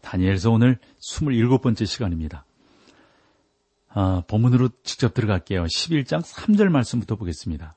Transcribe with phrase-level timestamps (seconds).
[0.00, 2.44] 다니엘서 오늘 27번째 시간입니다.
[3.88, 5.64] 아, 본문으로 직접 들어갈게요.
[5.64, 7.76] 11장 3절 말씀부터 보겠습니다.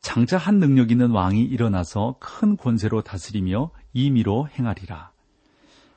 [0.00, 5.12] 장차 한 능력 있는 왕이 일어나서 큰 권세로 다스리며 임의로 행하리라.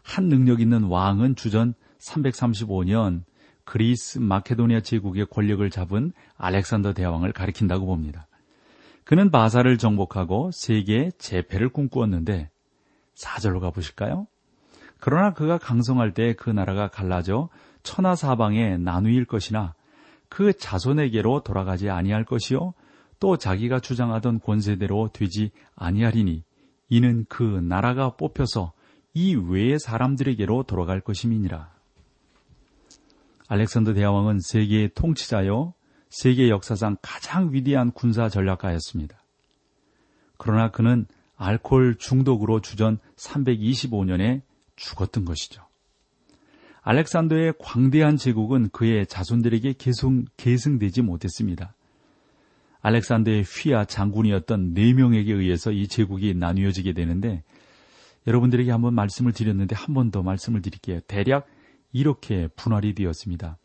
[0.04, 3.24] 한 능력 있는 왕은 주전 335년
[3.64, 8.28] 그리스 마케도니아 제국의 권력을 잡은 알렉산더 대왕을 가리킨다고 봅니다.
[9.04, 12.50] 그는 바사를 정복하고 세계의 재패를 꿈꾸었는데
[13.14, 14.28] 사절로 가보실까요?
[15.02, 17.50] 그러나 그가 강성할 때 그 나라가 갈라져
[17.84, 19.74] 천하 사방에 나누일 것이나
[20.30, 22.74] 그 자손에게로 돌아가지 아니할 것이요
[23.20, 26.44] 또 자기가 주장하던 권세대로 되지 아니하리니
[26.90, 28.74] 이는 그 나라가 뽑혀서
[29.14, 31.72] 이 외의 사람들에게로 돌아갈 것임이니라.
[33.48, 35.74] 알렉산더 대왕은 세계의 통치자요
[36.10, 39.18] 세계 역사상 가장 위대한 군사 전략가였습니다.
[40.38, 41.08] 그러나 그는
[41.38, 44.42] 알코올 중독으로 주전 325년에
[44.82, 45.64] 죽었던 것이죠.
[46.82, 51.76] 알렉산더의 광대한 제국은 그의 자손들에게 계승, 계승되지 못했습니다.
[52.82, 57.44] 알렉산더의 휘하 장군이었던 네 명에게 의해서 이 제국이 나뉘어지게 되는데
[58.26, 61.00] 여러분들에게 한번 말씀을 드렸는데 한 번 더 말씀을 드릴게요.
[61.02, 61.48] 대략
[61.94, 63.58] 이렇게 분할이 되었습니다.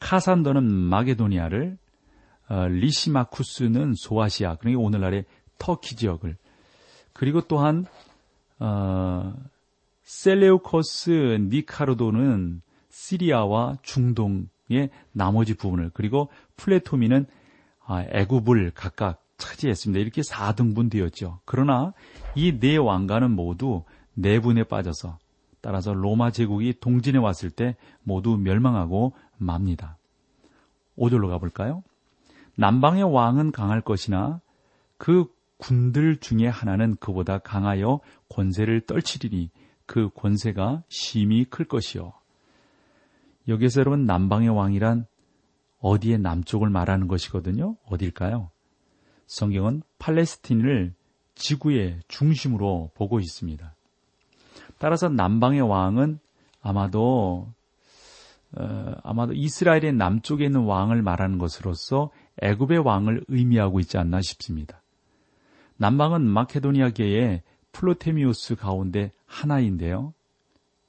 [0.00, 1.78] 카산더는 마게도니아를
[2.48, 5.24] 어, 리시마쿠스는 소아시아 그러니까 오늘날의
[5.58, 6.36] 터키 지역을
[7.14, 7.86] 그리고 또한
[8.58, 9.32] 어,
[10.04, 17.26] 셀레우코스 니카르도는 시리아와 중동의 나머지 부분을 그리고 플레토미는
[17.86, 20.00] 아, 애굽을 각각 차지했습니다.
[20.00, 21.40] 이렇게 4등분 되었죠.
[21.44, 21.92] 그러나
[22.34, 23.82] 이 네 왕가는 모두
[24.14, 25.18] 내분에 빠져서
[25.60, 29.96] 따라서 로마 제국이 동진해 왔을 때 모두 멸망하고 맙니다.
[30.96, 31.82] 5절로 가볼까요?
[32.56, 34.40] 남방의 왕은 강할 것이나
[34.96, 35.26] 그
[35.56, 39.50] 군들 중에 하나는 그보다 강하여 권세를 떨치리니
[39.86, 42.12] 그 권세가 심히 클 것이요.
[43.48, 45.06] 여기서 여러분 남방의 왕이란
[45.80, 47.76] 어디의 남쪽을 말하는 것이거든요.
[47.86, 48.50] 어딜까요?
[49.26, 50.94] 성경은 팔레스틴을
[51.34, 53.74] 지구의 중심으로 보고 있습니다.
[54.78, 56.18] 따라서 남방의 왕은
[56.62, 57.52] 아마도
[58.56, 64.80] 어, 아마도 이스라엘의 남쪽에 있는 왕을 말하는 것으로서 애굽의 왕을 의미하고 있지 않나 싶습니다.
[65.76, 67.42] 남방은 마케도니아계의
[67.74, 70.14] 플로테미우스 가운데 하나인데요.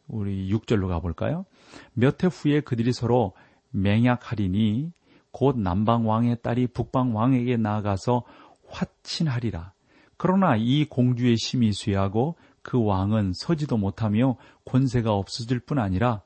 [0.07, 1.45] 우리 6절로 가볼까요?
[1.93, 3.33] 몇 해 후에 그들이 서로
[3.71, 4.91] 맹약하리니
[5.31, 8.23] 곧 남방 왕의 딸이 북방 왕에게 나아가서
[8.69, 9.73] 화친하리라.
[10.17, 16.21] 그러나 이 공주의 심이 쇠하고 그 왕은 서지도 못하며 권세가 없어질 뿐 아니라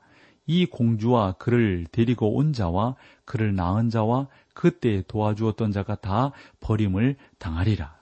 [0.46, 7.99] 이 공주와 그를 데리고 온 자와 그를 낳은 자와 그때 도와주었던 자가 다 버림을 당하리라.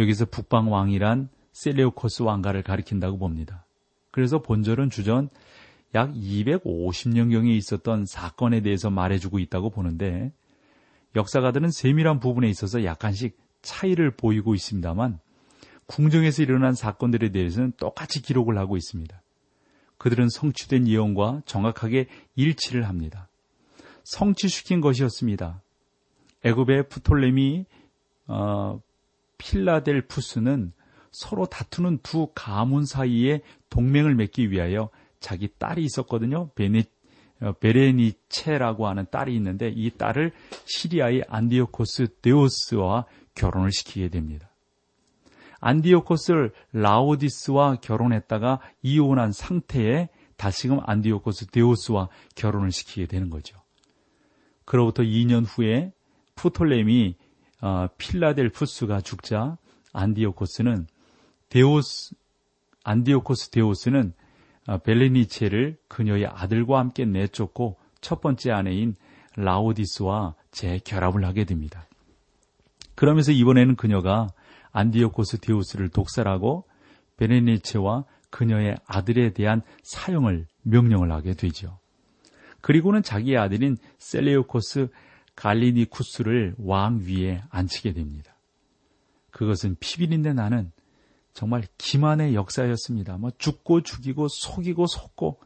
[0.00, 3.66] 여기서 북방 왕이란 셀레우코스 왕가를 가리킨다고 봅니다.
[4.10, 5.28] 그래서 본절은 주전
[5.94, 10.32] 약 250년경에 있었던 사건에 대해서 말해주고 있다고 보는데
[11.14, 15.18] 역사가들은 세밀한 부분에 있어서 약간씩 차이를 보이고 있습니다만
[15.86, 19.20] 궁정에서 일어난 사건들에 대해서는 똑같이 기록을 하고 있습니다.
[19.98, 22.06] 그들은 성취된 예언과 정확하게
[22.36, 23.28] 일치를 합니다.
[24.04, 25.60] 성취시킨 것이었습니다.
[26.44, 27.66] 애굽의 프톨레미
[28.28, 28.80] 어,
[29.40, 30.72] 필라델푸스는
[31.10, 33.40] 서로 다투는 두 가문 사이에
[33.70, 36.50] 동맹을 맺기 위하여 자기 딸이 있었거든요.
[36.54, 36.84] 베네,
[37.40, 40.32] 어, 베레니체라고 하는 딸이 있는데 이 딸을
[40.66, 44.50] 시리아의 안디오코스 데오스와 결혼을 시키게 됩니다.
[45.60, 53.58] 안디오코스를 라오디스와 결혼했다가 이혼한 상태에 다시금 안디오코스 데오스와 결혼을 시키게 되는 거죠.
[54.64, 55.92] 그로부터 2년 후에
[56.36, 57.19] 푸톨렘이 어,
[57.98, 59.56] 필라델푸스가 죽자
[59.92, 60.86] 안디오코스는
[61.48, 62.14] 데오스
[62.84, 64.12] 안디오코스 데오스는
[64.68, 68.94] 어, 벨레니체를 그녀의 아들과 함께 내쫓고 첫 번째 아내인
[69.36, 71.86] 라오디스와 재결합을 하게 됩니다.
[72.94, 74.28] 그러면서 이번에는 그녀가
[74.72, 76.64] 안디오코스 데우스를 독살하고
[77.16, 81.78] 베네니체와 그녀의 아들에 대한 사형을 명령을 하게 되죠.
[82.60, 84.88] 그리고는 자기의 아들인 셀레오코스
[85.40, 88.36] 갈리니쿠스를 왕 위에 앉히게 됩니다.
[89.30, 90.70] 그것은 피비린내 나는
[91.32, 93.16] 정말 기만의 역사였습니다.
[93.16, 95.40] 뭐 죽고 죽이고 속이고 속고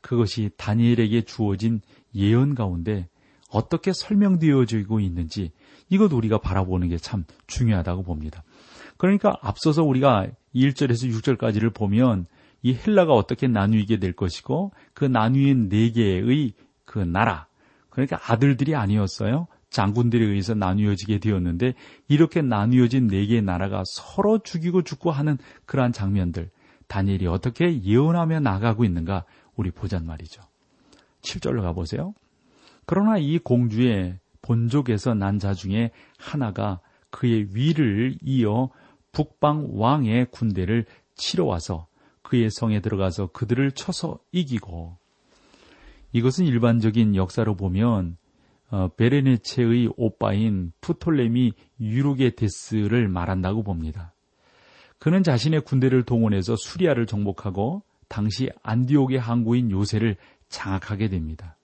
[0.00, 1.82] 그것이 다니엘에게 주어진
[2.14, 3.08] 예언 가운데
[3.50, 5.52] 어떻게 설명되어지고 있는지
[5.90, 8.42] 이것 우리가 바라보는 게 참 중요하다고 봅니다.
[8.96, 12.26] 그러니까 앞서서 우리가 1절에서 6절까지를 보면
[12.62, 16.54] 이 헬라가 어떻게 나누게 될 것이고 그 나누인 네 개의
[16.86, 17.49] 그 나라
[17.90, 19.46] 그러니까 아들들이 아니었어요.
[19.70, 21.74] 장군들에 의해서 나누어지게 되었는데
[22.08, 26.50] 이렇게 나누어진 네 개의 나라가 서로 죽이고 죽고 하는 그러한 장면들
[26.88, 30.42] 다니엘이 어떻게 예언하며 나가고 있는가 우리 보잔 말이죠.
[31.22, 32.14] 7절로 가보세요.
[32.86, 38.70] 그러나 이 공주의 본족에서 난 자 중에 하나가 그의 위를 이어
[39.12, 41.86] 북방 왕의 군대를 치러 와서
[42.22, 44.96] 그의 성에 들어가서 그들을 쳐서 이기고
[46.12, 48.16] 이것은 일반적인 역사로 보면
[48.70, 54.14] 어, 베레네체의 오빠인 푸톨레미 유르게데스를 말한다고 봅니다.
[54.98, 60.16] 그는 자신의 군대를 동원해서 수리아를 정복하고 당시 안디옥의 항구인 요새를
[60.48, 61.56] 장악하게 됩니다.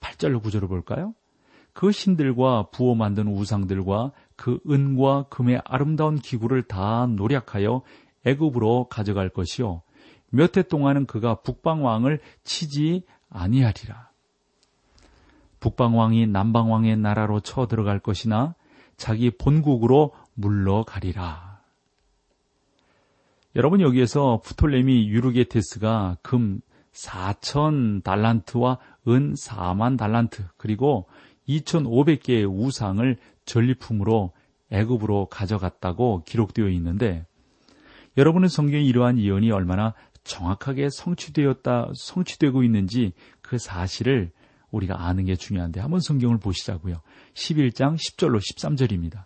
[0.00, 1.14] 8절로 구절을 볼까요?
[1.72, 7.82] 그 신들과 부어 만든 우상들과 그 은과 금의 아름다운 기구를 다 노력하여
[8.24, 9.82] 애굽으로 가져갈 것이요
[10.30, 14.10] 몇 해 동안은 그가 북방 왕을 치지 아니하리라.
[15.60, 18.54] 북방 왕이 남방 왕의 나라로 쳐 들어갈 것이나
[18.96, 21.60] 자기 본국으로 물러가리라.
[23.56, 26.60] 여러분 여기에서 프톨레미 유르게테스가 금
[26.92, 28.78] 4천 달란트와
[29.08, 31.08] 은 4만 달란트 그리고
[31.48, 34.32] 2,500개의 우상을 전리품으로
[34.70, 37.26] 애굽으로 가져갔다고 기록되어 있는데
[38.16, 39.94] 여러분은 성경에 이러한 예언이 얼마나
[40.24, 43.12] 정확하게 성취되었다 성취되고 있는지
[43.42, 44.30] 그 사실을
[44.70, 47.00] 우리가 아는 게 중요한데 한번 성경을 보시자고요.
[47.34, 49.24] 11장 10절로 13절입니다.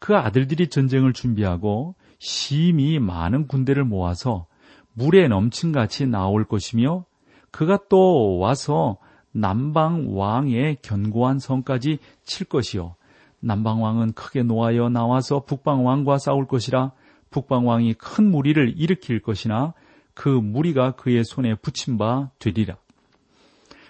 [0.00, 4.46] 그 아들들이 전쟁을 준비하고 심히 많은 군대를 모아서
[4.92, 7.04] 물에 넘친 같이 나올 것이며
[7.50, 8.98] 그가 또 와서
[9.30, 12.96] 남방 왕의 견고한 성까지 칠 것이요
[13.40, 16.92] 남방 왕은 크게 노하여 나와서 북방 왕과 싸울 것이라
[17.30, 19.74] 북방 왕이 큰 무리를 일으킬 것이나
[20.18, 22.76] 그 무리가 그의 손에 붙임 바 되리라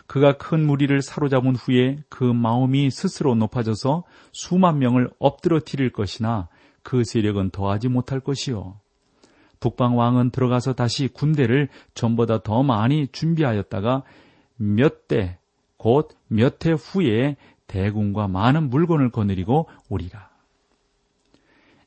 [0.06, 6.48] 그가 큰 무리를 사로잡은 후에 그 마음이 스스로 높아져서 수만 명을 엎드러뜨릴 것이나
[6.82, 8.78] 그 세력은 더하지 못할 것이요
[9.58, 14.02] 북방 왕은 들어가서 다시 군대를 전보다 더 많이 준비하였다가
[14.56, 15.38] 몇 대,
[15.78, 17.36] 곧 몇 해 후에
[17.66, 20.28] 대군과 많은 물건을 거느리고 오리라.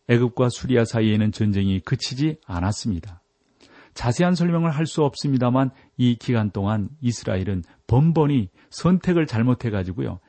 [0.10, 3.21] 애굽과 수리아 사이에는 전쟁이 그치지 않았습니다.
[3.94, 10.20] 자세한 설명을 할 수 없습니다만 이 기간 동안 이스라엘은 번번이 선택을 잘못해 가지고요.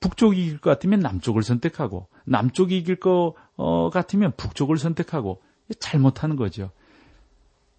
[0.00, 5.42] 북쪽이 이길 것 같으면 남쪽을 선택하고 남쪽이 이길 것 어, 같으면 북쪽을 선택하고
[5.78, 6.70] 잘못하는 거죠.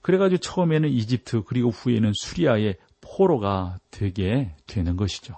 [0.01, 5.35] 그래가지고 처음에는 이집트 그리고 후에는 수리아의 포로가 되게 되는 것이죠.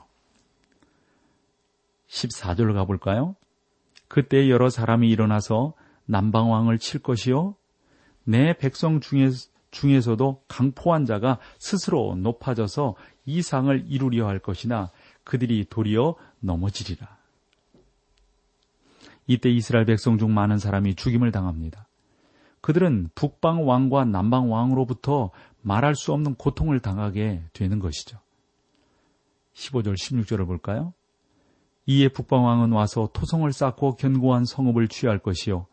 [2.09, 3.35] 14절 가볼까요?
[4.07, 5.73] 그때 여러 사람이 일어나서
[6.05, 7.55] 남방왕을 칠 것이요.
[8.23, 9.29] 내 백성 중에,
[9.71, 14.91] 중에서도 강포한 자가 스스로 높아져서 이상을 이루려 할 것이나
[15.23, 17.17] 그들이 도리어 넘어지리라.
[19.27, 21.87] 이때 이스라엘 백성 중 많은 사람이 죽임을 당합니다.
[22.61, 25.31] 그들은 북방 왕과 남방 왕으로부터
[25.62, 28.19] 말할 수 없는 고통을 당하게 되는 것이죠.
[29.53, 30.93] 15절, 16절을 볼까요?
[31.86, 35.67] 이에 북방왕은 와서 토성을 쌓고 견고한 성읍을 취할 것이요.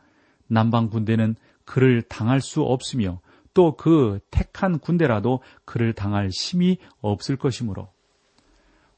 [0.47, 3.21] 남방 군대는 그를 당할 수 없으며
[3.55, 7.89] 또 그 택한 군대라도 그를 당할 힘이 없을 것이므로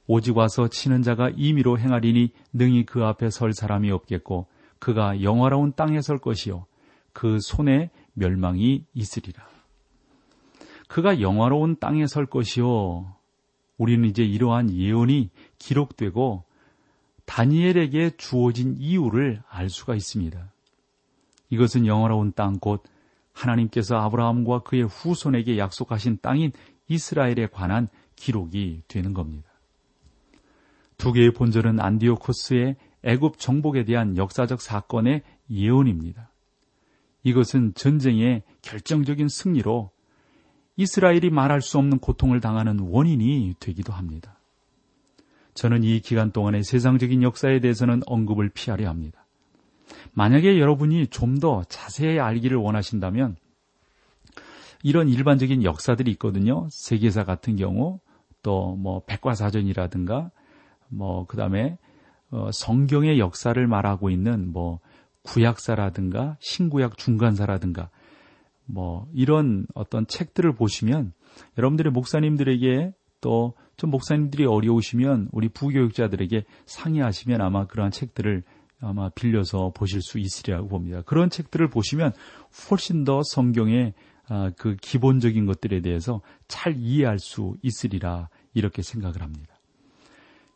[0.07, 4.47] 오직 와서 치는 자가 임의로 행하리니 능히 그 앞에 설 사람이 없겠고
[4.79, 6.67] 그가 영화로운 땅에 설 것이요
[7.13, 9.47] 그 손에 멸망이 있으리라.
[10.89, 13.15] 그가 영화로운 땅에 설 것이요
[13.79, 16.45] 우리는 이제 이러한 예언이 기록되고
[17.25, 20.53] 다니엘에게 주어진 이유를 알 수가 있습니다.
[21.51, 22.85] 이것은 영원로운 땅 곧
[23.37, 26.53] 하나님께서 아브라함과 그의 후손에게 약속하신 땅인
[26.89, 29.49] 이스라엘에 관한 기록이 되는 겁니다.
[30.97, 36.31] 두 개의 본절은 안디오코스의 애굽 정복에 대한 역사적 사건의 예언입니다.
[37.23, 39.91] 이것은 전쟁의 결정적인 승리로
[40.77, 44.39] 이스라엘이 말할 수 없는 고통을 당하는 원인이 되기도 합니다.
[45.55, 49.26] 저는 이 기간 동안의 세상적인 역사에 대해서는 언급을 피하려 합니다.
[50.17, 53.37] 만약에 여러분이 좀 더 자세히 알기를 원하신다면
[54.83, 56.67] 이런 일반적인 역사들이 있거든요.
[56.71, 58.01] 세계사 같은 경우
[58.43, 60.31] 또 뭐 백과사전이라든가
[60.89, 61.77] 뭐 그다음에
[62.31, 64.81] 어 성경의 역사를 말하고 있는 뭐
[65.23, 67.91] 구약사라든가 신구약 중간사라든가
[68.65, 71.13] 뭐 이런 어떤 책들을 보시면
[71.59, 78.43] 여러분들의 목사님들에게 또 좀 목사님들이 어려우시면 우리 부교육자들에게 상의하시면 아마 그러한 책들을
[78.81, 81.03] 아마 빌려서 보실 수 있으리라고 봅니다.
[81.03, 82.13] 그런 책들을 보시면
[82.71, 83.95] 훨씬 더 성경의
[84.29, 89.55] 아, 그 기본적인 것들에 대해서 잘 이해할 수 있으리라 이렇게 생각을 합니다.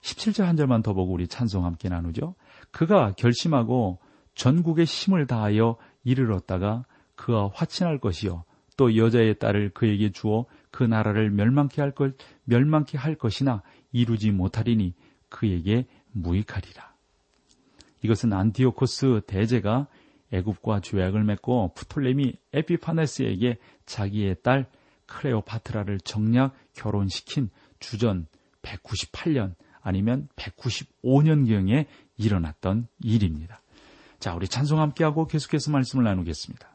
[0.03, 2.35] 17절 한 절만 더 보고 우리 찬송 함께 나누죠.
[2.71, 3.99] 그가 결심하고
[4.35, 6.85] 전국의 힘을 다하여 이르렀다가
[7.15, 8.45] 그와 화친할 것이요
[8.77, 13.63] 또 여자의 딸을 그에게 주어 그 나라를 멸망케 할 것, 멸망케 할 것이나
[13.93, 14.95] 이루지 못하리니
[15.29, 16.90] 그에게 무익하리라.
[18.03, 19.89] 이것은 안티오코스 대제가
[20.33, 24.67] 애굽과 조약을 맺고 프톨레미 에피파네스에게 자기의 딸
[25.07, 28.27] 클레오파트라를 정략 결혼시킨 주전
[28.63, 33.61] 198년 아니면 195년경에 일어났던 일입니다.
[34.19, 36.70] 자, 우리 찬송 함께하고 계속해서 말씀을 나누겠습니다.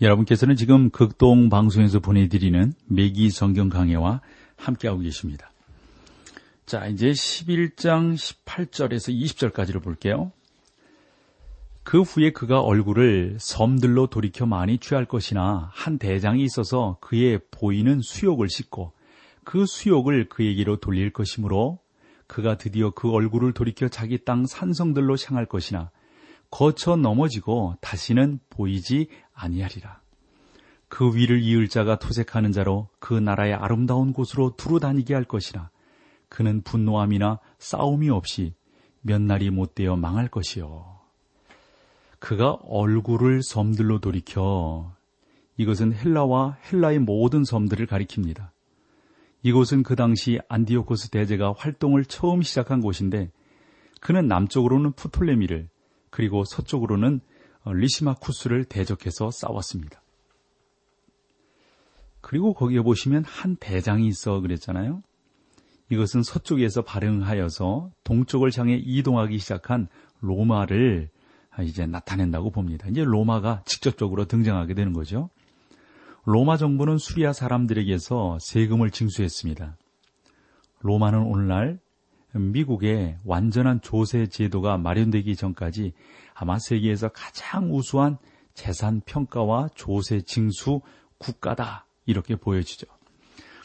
[0.00, 4.22] 여러분께서는 지금 극동 방송에서 보내드리는 매기 성경 강해와
[4.56, 5.52] 함께하고 계십니다.
[6.64, 10.32] 자, 이제 11장 18절에서 20절까지를 볼게요.
[11.82, 18.48] 그 후에 그가 얼굴을 섬들로 돌이켜 많이 취할 것이나 한 대장이 있어서 그의 보이는 수욕을
[18.48, 18.92] 씻고
[19.44, 21.78] 그 수욕을 그에게로 돌릴 것이므로
[22.26, 25.90] 그가 드디어 그 얼굴을 돌이켜 자기 땅 산성들로 향할 것이나
[26.50, 30.00] 거쳐 넘어지고 다시는 보이지 아니하리라.
[30.88, 35.70] 그 위를 이을 자가 토색하는 자로 그 나라의 아름다운 곳으로 두루 다니게 할 것이라.
[36.28, 38.54] 그는 분노함이나 싸움이 없이
[39.00, 40.98] 몇 날이 못되어 망할 것이요.
[42.18, 44.92] 그가 얼굴을 섬들로 돌이켜
[45.56, 48.50] 이것은 헬라와 헬라의 모든 섬들을 가리킵니다.
[49.42, 53.30] 이곳은 그 당시 안디오코스 대제가 활동을 처음 시작한 곳인데
[54.00, 55.68] 그는 남쪽으로는 푸톨레미를
[56.10, 57.20] 그리고 서쪽으로는
[57.66, 60.02] 리시마쿠스를 대적해서 싸웠습니다.
[62.20, 65.02] 그리고 거기에 보시면 한 대장이 있어 그랬잖아요.
[65.90, 69.88] 이것은 서쪽에서 발행하여서 동쪽을 향해 이동하기 시작한
[70.20, 71.10] 로마를
[71.62, 72.86] 이제 나타낸다고 봅니다.
[72.88, 75.30] 이제 로마가 직접적으로 등장하게 되는 거죠.
[76.24, 79.76] 로마 정부는 수리아 사람들에게서 세금을 징수했습니다.
[80.80, 81.80] 로마는 오늘날
[82.32, 85.92] 미국의 완전한 조세 제도가 마련되기 전까지
[86.34, 88.18] 아마 세계에서 가장 우수한
[88.54, 90.80] 재산 평가와 조세 징수
[91.18, 92.86] 국가다 이렇게 보여지죠.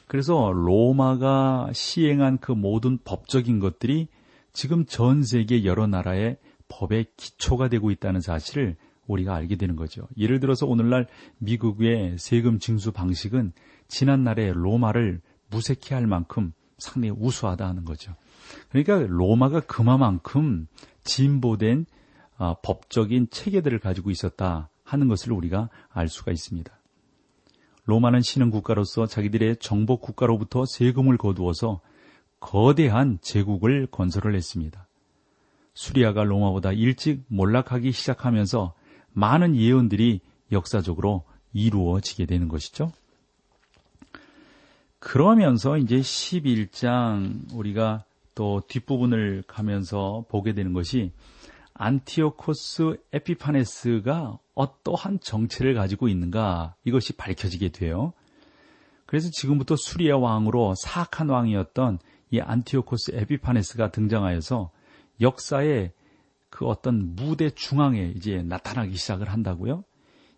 [0.07, 4.07] 그래서 로마가 시행한 그 모든 법적인 것들이
[4.53, 8.75] 지금 전 세계 여러 나라의 법의 기초가 되고 있다는 사실을
[9.07, 10.07] 우리가 알게 되는 거죠.
[10.17, 11.07] 예를 들어서 오늘날
[11.37, 13.53] 미국의 세금 징수 방식은
[13.87, 18.15] 지난날의 로마를 무색해할 만큼 상당히 우수하다 하는 거죠.
[18.69, 20.67] 그러니까 로마가 그만큼
[21.03, 21.85] 진보된
[22.37, 26.71] 어, 법적인 체계들을 가지고 있었다 하는 것을 우리가 알 수가 있습니다.
[27.85, 31.81] 로마는 신흥 국가로서 자기들의 정복 국가로부터 세금을 거두어서
[32.39, 34.87] 거대한 제국을 건설을 했습니다.
[35.73, 38.73] 수리아가 로마보다 일찍 몰락하기 시작하면서
[39.13, 42.91] 많은 예언들이 역사적으로 이루어지게 되는 것이죠.
[45.05, 51.11] 그러면서 이제 11장 우리가 또 뒷부분을 가면서 보게 되는 것이
[51.75, 58.13] 안티오코스 에피파네스가 어떠한 정체를 가지고 있는가 이것이 밝혀지게 돼요.
[59.05, 61.99] 그래서 지금부터 수리아 왕으로 사악한 왕이었던
[62.31, 64.71] 이 안티오코스 에피파네스가 등장하여서
[65.21, 65.91] 역사의
[66.49, 69.83] 그 어떤 무대 중앙에 이제 나타나기 시작을 한다고요.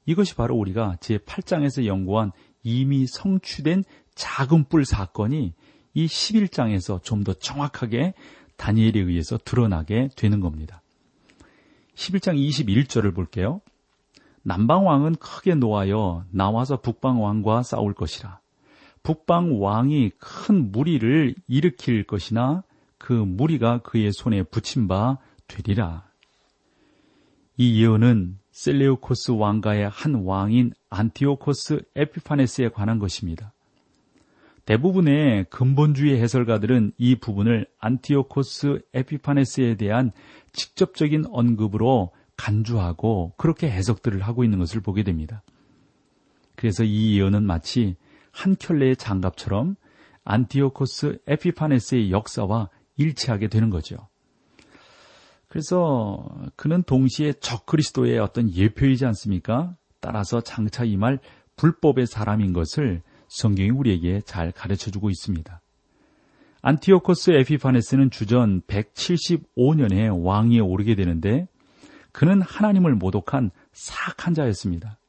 [0.08, 2.32] 이것이 바로 우리가 제 8장에서 연구한
[2.68, 5.54] 이미 성취된 작은 뿔 사건이
[5.94, 8.14] 이 11장에서 좀 더 정확하게
[8.58, 10.82] 다니엘에 의해서 드러나게 되는 겁니다.
[11.96, 13.62] 11장 21절을 볼게요.
[14.44, 18.40] 남방왕은 크게 놓아여 나와서 북방왕과 싸울 것이라.
[19.04, 22.64] 북방왕이 큰 무리를 일으킬 것이나
[22.98, 26.06] 그 무리가 그의 손에 붙임 바 되리라.
[27.56, 33.54] 이 예언은 셀레오코스 왕가의 한 왕인 안티오코스 에피파네스에 관한 것입니다.
[34.66, 40.12] 대부분의 근본주의 해설가들은 이 부분을 안티오코스 에피파네스에 대한
[40.54, 45.44] 직접적인 언급으로 간주하고 그렇게 해석들을 하고 있는 것을 보게 됩니다.
[46.56, 47.96] 그래서 이 예언은 마치
[48.32, 49.76] 한 켤레의 장갑처럼
[50.24, 54.08] 안티오코스 에피파네스의 역사와 일치하게 되는 거죠.
[55.48, 59.76] 그래서 그는 동시에 적그리스도의 어떤 예표이지 않습니까?
[60.00, 61.20] 따라서 장차 이 말
[61.58, 65.62] 불법의 사람인 것을 성경이 우리에게 잘 가르쳐 주고 있습니다.
[66.62, 71.48] 안티오코스 에피파네스는 주전 175년에 왕위에 오르게 되는데
[72.12, 75.00] 그는 하나님을 모독한 사악한 자였습니다.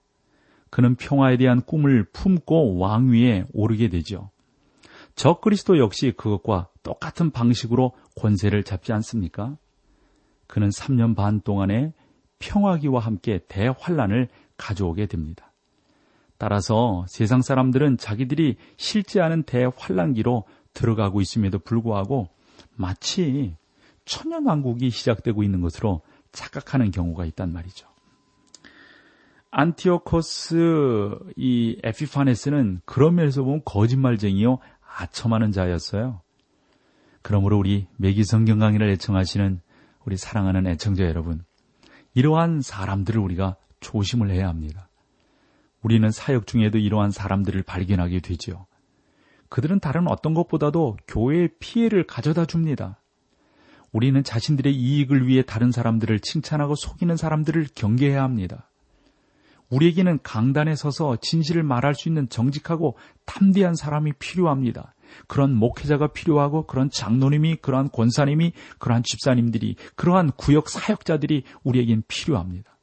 [0.70, 4.30] 그는 평화에 대한 꿈을 품고 왕위에 오르게 되죠.
[5.14, 9.56] 적 그리스도 역시 그것과 똑같은 방식으로 권세를 잡지 않습니까?
[10.48, 11.92] 그는 3년 반 동안에
[12.40, 15.52] 평화기와 함께 대환란을 가져오게 됩니다.
[16.38, 22.28] 따라서 세상 사람들은 자기들이 싫지 않은 대환란기로 들어가고 있음에도 불구하고
[22.74, 23.56] 마치
[24.04, 26.00] 천연왕국이 시작되고 있는 것으로
[26.32, 27.88] 착각하는 경우가 있단 말이죠.
[29.50, 34.58] 안티오코스 이 에피파네스는 그런 면에서 보면 거짓말쟁이요
[34.98, 36.20] 아첨하는 자였어요.
[37.22, 39.60] 그러므로 우리 매기 성경 강의를 애청하시는
[40.04, 41.44] 우리 사랑하는 애청자 여러분,
[42.14, 44.88] 이러한 사람들을 우리가 조심을 해야 합니다.
[45.82, 48.66] 우리는 사역 중에도 이러한 사람들을 발견하게 되죠.
[49.48, 53.00] 그들은 다른 어떤 것보다도 교회의 피해를 가져다 줍니다.
[53.92, 58.70] 우리는 자신들의 이익을 위해 다른 사람들을 칭찬하고 속이는 사람들을 경계해야 합니다.
[59.70, 64.94] 우리에게는 강단에 서서 진실을 말할 수 있는 정직하고 탐대한 사람이 필요합니다.
[65.26, 72.76] 그런 목회자가 필요하고 그런 장로님이 그러한 권사님이 그러한 집사님들이 그러한 구역 사역자들이 우리에겐 필요합니다.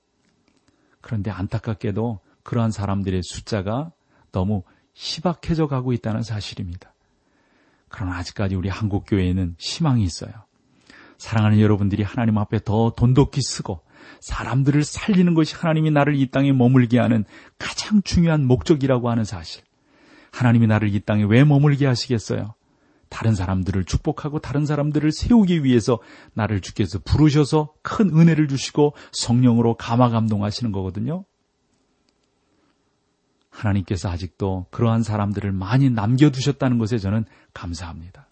[1.02, 3.92] 그런데 안타깝게도 그러한 사람들의 숫자가
[4.32, 6.94] 너무 희박해져 가고 있다는 사실입니다.
[7.90, 10.32] 그러나 아직까지 우리 한국 교회에는 희망이 있어요.
[11.18, 13.82] 사랑하는 여러분들이 하나님 앞에 더 돈독히 쓰고
[14.22, 17.26] 사람들을 살리는 것이 하나님이 나를 이 땅에 머물게 하는
[17.58, 19.64] 가장 중요한 목적이라고 하는 사실.
[20.36, 22.56] 하나님이 나를 이 땅에 왜 머물게 하시겠어요?
[23.08, 26.00] 다른 사람들을 축복하고 다른 사람들을 세우기 위해서
[26.34, 31.24] 나를 주께서 부르셔서 큰 은혜를 주시고 성령으로 감화 감동하시는 거거든요.
[33.50, 38.28] 하나님께서 아직도 그러한 사람들을 많이 남겨두셨다는 것에 저는 감사합니다.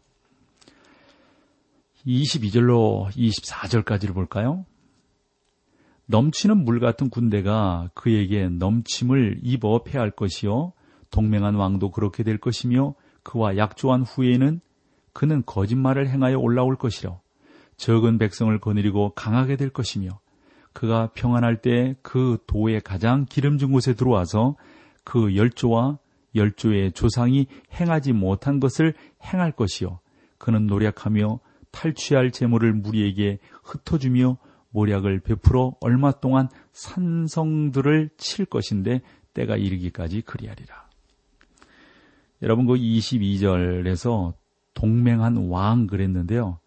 [2.05, 4.65] 22절로 24절까지를 볼까요?
[6.07, 10.73] 넘치는 물 같은 군대가 그에게 넘침을 입어 패할 것이요.
[11.13, 14.59] 동맹한 왕도 그렇게 될 것이며 그와 약조한 후에는
[15.13, 17.19] 그는 거짓말을 행하여 올라올 것이라.
[17.77, 20.09] 적은 백성을 거느리고 강하게 될 것이며
[20.73, 24.55] 그가 평안할 때 그 도의 가장 기름진 곳에 들어와서
[25.03, 25.99] 그 열조와
[26.35, 27.45] 열조의 조상이
[27.79, 29.99] 행하지 못한 것을 행할 것이요.
[30.39, 34.37] 그는 노력하며 탈취할 재물을 무리에게 흩어주며
[34.71, 39.01] 모략을 베풀어 얼마 동안 산성들을 칠 것인데
[39.35, 40.82] 때가 이르기까지 그리하리라.
[42.43, 44.33] 여러분 그 22절에서
[44.73, 46.59] 동맹한 왕 그랬는데요.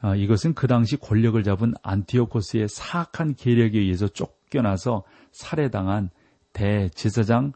[0.00, 6.10] 아, 이것은 그 당시 권력을 잡은 안티오코스의 사악한 계력에 의해서 쫓겨나서 살해당한
[6.52, 7.52] 대제사장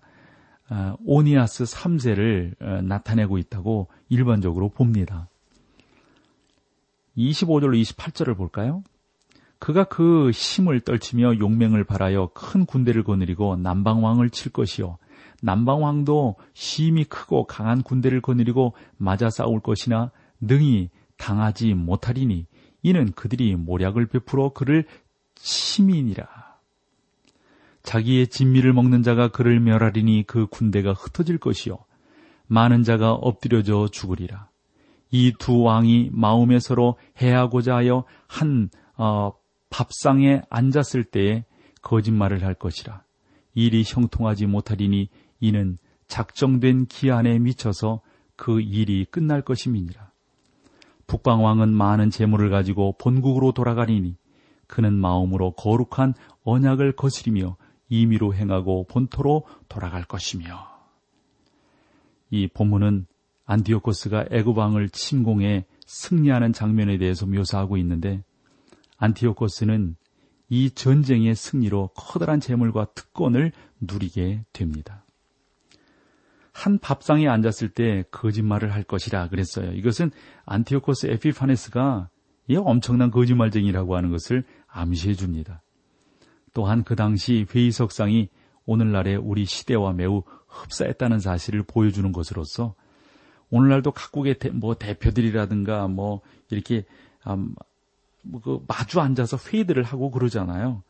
[0.69, 5.29] 아, 오니아스 3세를 어, 나타내고 있다고 일반적으로 봅니다.
[7.19, 8.83] 25절로 28절을 볼까요?
[9.59, 14.97] 그가 그 힘을 떨치며 용맹을 발하여 큰 군대를 거느리고 남방왕을 칠 것이요.
[15.43, 22.47] 남방왕도 힘이 크고 강한 군대를 거느리고 맞아 싸울 것이나 능히 당하지 못하리니
[22.83, 24.87] 이는 그들이 모략을 베풀어 그를
[25.37, 26.27] 시민이라.
[27.83, 31.79] 자기의 진미를 먹는 자가 그를 멸하리니 그 군대가 흩어질 것이요.
[32.47, 34.49] 많은 자가 엎드려져 죽으리라.
[35.11, 39.33] 이 두 왕이 마음에 서로 해하고자 하여 한 어,
[39.69, 41.45] 밥상에 앉았을 때에
[41.83, 43.03] 거짓말을 할 것이라.
[43.55, 45.09] 일이 형통하지 못하리니
[45.43, 45.77] 이는
[46.07, 48.01] 작정된 기한에 미쳐서
[48.37, 50.13] 그 일이 끝날 것임이니라.
[51.09, 54.17] 북방왕은 많은 재물을 가지고 본국으로 돌아가리니
[54.69, 57.57] 그는 마음으로 거룩한 언약을 거스리며
[57.89, 60.47] 임의로 행하고 본토로 돌아갈 것이며
[62.31, 63.07] 이 본문은
[63.45, 68.23] 안디오코스가 애굽왕을 침공해 승리하는 장면에 대해서 묘사하고 있는데
[68.97, 69.97] 안티오코스는
[70.51, 73.51] 이 전쟁의 승리로 커다란 재물과 특권을
[73.81, 75.05] 누리게 됩니다.
[76.53, 79.73] 한 밥상에 앉았을 때 거짓말을 할 것이라 그랬어요.
[79.73, 80.11] 이것은
[80.45, 82.09] 안티오코스 에피파네스가
[82.49, 85.63] 이 엄청난 거짓말쟁이라고 하는 것을 암시해 줍니다.
[86.53, 88.29] 또한 그 당시 회의석상이
[88.67, 92.75] 오늘날의 우리 시대와 매우 흡사했다는 사실을 보여주는 것으로서
[93.51, 96.85] 오늘날도 각국의 대, 뭐 대표들이라든가 뭐 이렇게
[97.27, 97.55] 음,
[98.23, 100.83] 뭐그 마주 앉아서 회의들을 하고 그러잖아요.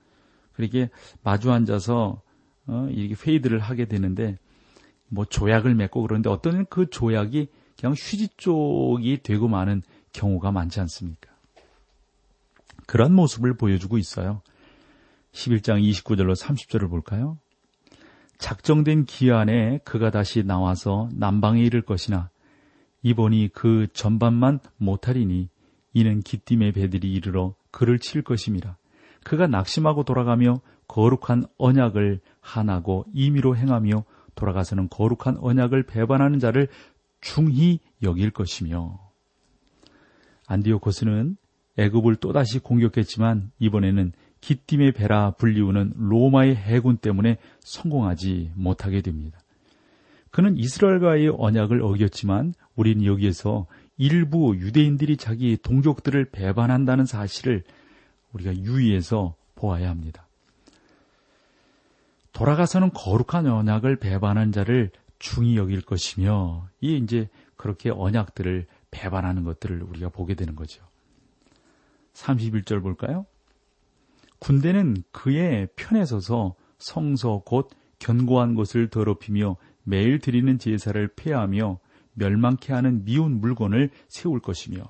[0.52, 0.90] 그렇게
[1.22, 2.20] 마주 앉아서
[2.66, 4.38] 어, 이렇게 회의들을 하게 되는데
[5.12, 7.48] 뭐 조약을 맺고 그러는데 어떤 그 조약이
[7.78, 9.82] 그냥 휴지 쪽이 되고 마는
[10.14, 11.30] 경우가 많지 않습니까?
[12.86, 14.40] 그런 모습을 보여주고 있어요.
[15.32, 17.36] 11장 29절로 30절을 볼까요?
[18.38, 22.30] 작정된 기한에 그가 다시 나와서 남방에 이를 것이나
[23.02, 25.50] 이번이 그 전반만 못하리니
[25.92, 28.76] 이는 기띔의 배들이 이르러 그를 칠 것임이라.
[29.24, 36.68] 그가 낙심하고 돌아가며 거룩한 언약을 하나고 임의로 행하며 돌아가서는 거룩한 언약을 배반하는 자를
[37.20, 38.98] 중히 여길 것이며
[40.46, 41.36] 안디오코스는
[41.78, 49.38] 애굽을 또다시 공격했지만 이번에는 기띔의 배라 불리우는 로마의 해군 때문에 성공하지 못하게 됩니다.
[50.30, 53.66] 그는 이스라엘과의 언약을 어겼지만 우리는 여기에서
[53.96, 57.62] 일부 유대인들이 자기 동족들을 배반한다는 사실을
[58.32, 60.26] 우리가 유의해서 보아야 합니다.
[62.32, 70.08] 돌아가서는 거룩한 언약을 배반한 자를 중히 여길 것이며 이 이제 그렇게 언약들을 배반하는 것들을 우리가
[70.08, 70.82] 보게 되는 거죠.
[72.14, 73.26] 31절 볼까요?
[74.38, 81.78] 군대는 그의 편에 서서 성서 곧 견고한 것을 더럽히며 매일 드리는 제사를 폐하며
[82.14, 84.82] 멸망케 하는 미운 물건을 세울 것이며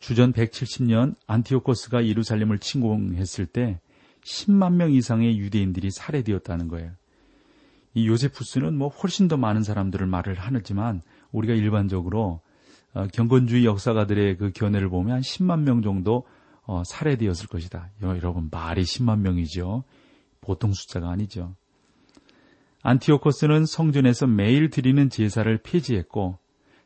[0.00, 3.80] 주전 170년 안티오코스가 예루살렘을 침공했을 때
[4.28, 6.92] 10만 명 이상의 유대인들이 살해되었다는 거예요.
[7.94, 12.40] 이 요세푸스는 뭐 훨씬 더 많은 사람들을 말을 하지만 우리가 일반적으로
[12.94, 16.26] 어, 경건주의 역사가들의 그 견해를 보면 한 10만 명 정도
[16.64, 17.90] 어, 살해되었을 것이다.
[18.02, 19.84] 여러분 말이 10만 명이죠.
[20.42, 21.54] 보통 숫자가 아니죠.
[22.82, 26.38] 안티오코스는 성전에서 매일 드리는 제사를 폐지했고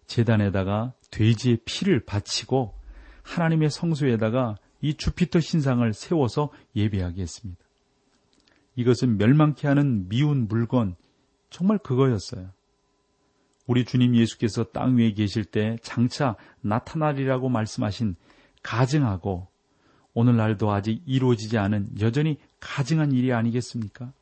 [0.07, 2.72] 재단에다가 돼지의 피를 바치고
[3.22, 7.62] 하나님의 성소에다가 이 주피터 신상을 세워서 예배하게 했습니다.
[8.77, 10.97] 이것은 멸망케 하는 미운 물건
[11.51, 12.51] 정말 그거였어요.
[13.66, 18.16] 우리 주님 예수께서 땅 위에 계실 때 장차 나타나리라고 말씀하신
[18.62, 19.49] 가증하고
[20.14, 24.12] 오늘날도 아직 이루어지지 않은 여전히 가증한 일이 아니겠습니까?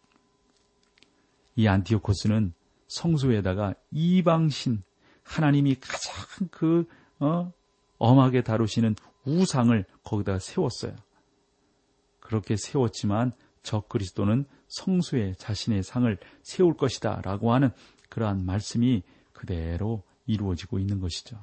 [1.57, 2.53] 이 안티오코스는
[2.87, 4.83] 성소에다가 이방신
[5.23, 6.87] 하나님이 가장 그
[7.19, 7.53] 어,
[7.99, 8.95] 엄하게 다루시는
[9.31, 10.95] 우상을 거기다 세웠어요.
[12.19, 17.71] 그렇게 세웠지만 저 그리스도는 성소에 자신의 상을 세울 것이다 라고 하는
[18.09, 21.39] 그러한 말씀이 그대로 이루어지고 있는 것이죠.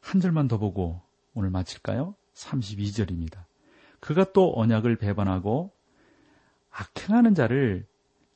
[0.00, 1.00] 한 절만 더 보고
[1.34, 2.14] 오늘 마칠까요?
[2.34, 3.44] 32절입니다.
[4.00, 5.72] 그가 또 언약을 배반하고
[6.70, 7.86] 악행하는 자를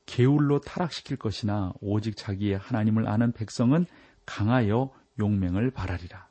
[0.05, 3.87] 게울로 타락시킬 것이나 오직 자기의 하나님을 아는 백성은
[4.25, 6.29] 강하여 용맹을 바라리라.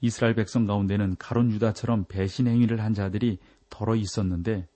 [0.00, 4.66] 이스라엘 백성 가운데는 가론 유다처럼 배신 행위를 한 자들이 덜어 있었는데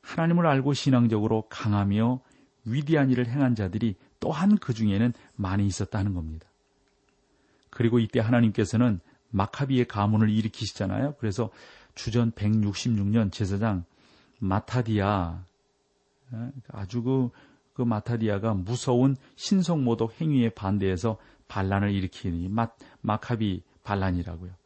[0.00, 2.20] 하나님을 알고 신앙적으로 강하며
[2.64, 6.46] 위대한 일을 행한 자들이 또한 그 중에는 많이 있었다는 겁니다.
[7.70, 11.16] 그리고 이때 하나님께서는 마카비의 가문을 일으키시잖아요.
[11.18, 11.50] 그래서
[11.94, 13.84] 주전 166년 제사장
[14.38, 15.44] 마타디아
[16.68, 17.30] 아주 그,
[17.74, 22.68] 그 마타디아가 무서운 신성모독 행위에 반대해서 반란을 일으키니 마,
[23.00, 24.61] 마카비 반란이라고요.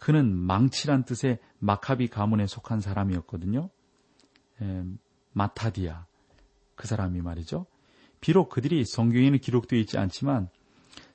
[0.00, 3.68] 그는 망치란 뜻의 마카비 가문에 속한 사람이었거든요.
[4.62, 4.84] 에,
[5.32, 6.06] 마타디아
[6.74, 7.66] 그 사람이 말이죠.
[8.22, 10.48] 비록 그들이 성경에는 기록되어 있지 않지만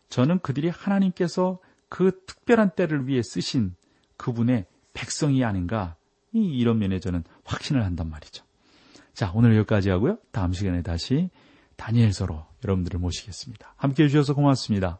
[0.09, 1.57] 저는 그들이 하나님께서
[1.89, 3.75] 그 특별한 때를 위해 쓰신
[4.17, 5.95] 그분의 백성이 아닌가
[6.31, 8.45] 이런 면에 저는 확신을 한단 말이죠.
[9.13, 10.19] 자 오늘 여기까지 하고요.
[10.31, 11.31] 다음 시간에 다시
[11.75, 13.73] 다니엘서로 여러분들을 모시겠습니다.
[13.77, 14.99] 함께 해 주셔서 고맙습니다.